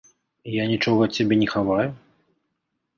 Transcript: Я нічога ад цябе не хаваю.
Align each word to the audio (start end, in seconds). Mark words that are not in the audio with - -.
Я 0.53 0.63
нічога 0.71 1.05
ад 1.09 1.19
цябе 1.19 1.39
не 1.45 1.53
хаваю. 1.55 1.89